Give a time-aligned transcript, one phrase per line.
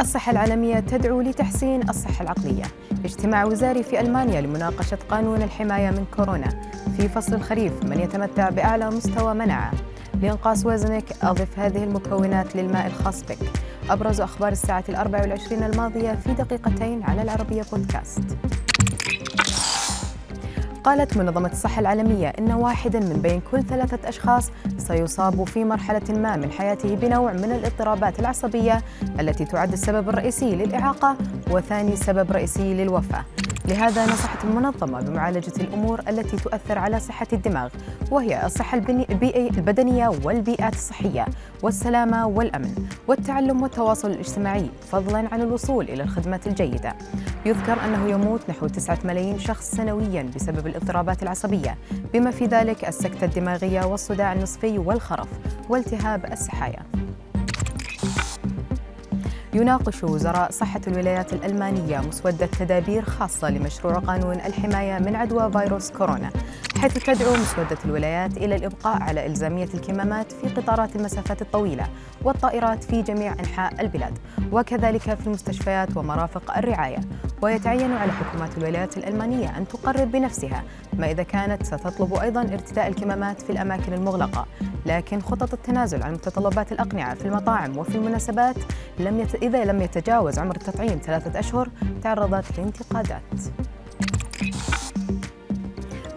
[0.00, 2.62] الصحة العالمية تدعو لتحسين الصحة العقلية.
[3.04, 6.48] اجتماع وزاري في ألمانيا لمناقشة قانون الحماية من كورونا.
[6.96, 9.72] في فصل الخريف من يتمتع بأعلى مستوى مناعة
[10.22, 13.38] لإنقاص وزنك أضف هذه المكونات للماء الخاص بك.
[13.90, 18.22] أبرز أخبار الساعة الأربع والعشرين الماضية في دقيقتين على العربية بودكاست.
[20.84, 26.36] قالت منظمة الصحة العالمية إن واحدا من بين كل ثلاثة أشخاص سيصاب في مرحلة ما
[26.36, 28.82] من حياته بنوع من الاضطرابات العصبية
[29.20, 31.16] التي تعد السبب الرئيسي للإعاقة
[31.50, 33.24] وثاني سبب رئيسي للوفاة.
[33.64, 37.68] لهذا نصحت المنظمة بمعالجة الأمور التي تؤثر على صحة الدماغ
[38.10, 41.26] وهي الصحة البدنية والبيئات الصحية.
[41.62, 42.74] والسلامة والأمن
[43.08, 46.94] والتعلم والتواصل الاجتماعي فضلا عن الوصول إلى الخدمات الجيدة.
[47.46, 51.78] يذكر أنه يموت نحو 9 ملايين شخص سنويا بسبب الاضطرابات العصبية
[52.12, 55.28] بما في ذلك السكتة الدماغية والصداع النصفي والخرف
[55.68, 56.82] والتهاب السحايا.
[59.54, 66.30] يناقش وزراء صحة الولايات الألمانية مسودة تدابير خاصة لمشروع قانون الحماية من عدوى فيروس كورونا
[66.78, 71.86] حيث تدعو مسودة الولايات إلى الإبقاء على إلزامية الكمامات في قطارات المسافات الطويلة
[72.24, 74.18] والطائرات في جميع أنحاء البلاد
[74.52, 77.00] وكذلك في المستشفيات ومرافق الرعاية.
[77.42, 80.64] ويتعين على حكومات الولايات الألمانية أن تقرر بنفسها
[80.98, 84.46] ما إذا كانت ستطلب أيضا ارتداء الكمامات في الأماكن المغلقة.
[84.86, 88.56] لكن خطط التنازل عن متطلبات الأقنعة في المطاعم وفي المناسبات
[88.98, 89.34] لم يت...
[89.34, 91.68] إذا لم يتجاوز عمر التطعيم ثلاثة أشهر
[92.02, 93.22] تعرضت لانتقادات.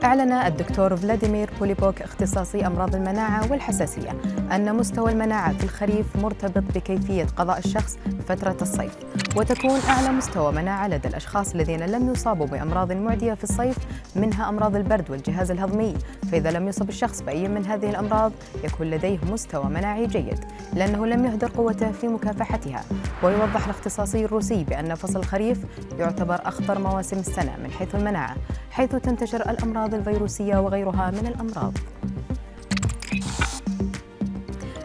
[0.03, 4.11] أعلن الدكتور فلاديمير بوليبوك اختصاصي أمراض المناعة والحساسية
[4.51, 8.97] أن مستوى المناعة في الخريف مرتبط بكيفية قضاء الشخص فترة الصيف
[9.35, 13.77] وتكون أعلى مستوى مناعة لدى الأشخاص الذين لم يصابوا بأمراض معدية في الصيف
[14.15, 15.93] منها أمراض البرد والجهاز الهضمي.
[16.31, 18.31] فإذا لم يصب الشخص بأي من هذه الأمراض
[18.63, 20.39] يكون لديه مستوى مناعي جيد
[20.73, 22.83] لأنه لم يهدر قوته في مكافحتها.
[23.23, 25.57] ويوضح الاختصاصي الروسي بأن فصل الخريف
[25.99, 28.35] يعتبر أخطر مواسم السنة من حيث المناعة.
[28.73, 31.73] حيث تنتشر الأمراض الفيروسية وغيرها من الأمراض.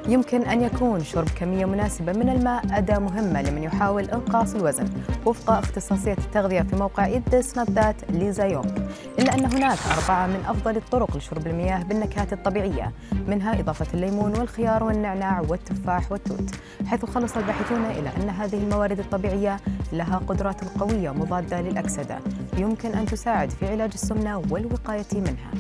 [0.09, 4.89] يمكن أن يكون شرب كمية مناسبة من الماء أداة مهمة لمن يحاول إنقاص الوزن.
[5.27, 8.71] وفق اختصاصية التغذية في موقع إيدس ذات ليزا يونغ.
[9.19, 12.93] إلا أن هناك أربعة من أفضل الطرق لشرب المياه بالنكهات الطبيعية
[13.27, 16.51] منها إضافة الليمون والخيار والنعناع والتفاح والتوت.
[16.87, 19.57] حيث خلص الباحثون إلى أن هذه الموارد الطبيعية
[19.93, 22.19] لها قدرات قوية مضادة للأكسدة.
[22.61, 25.51] يمكن أن تساعد في علاج السمنة والوقاية منها.